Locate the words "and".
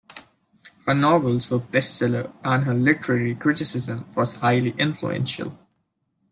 2.43-2.63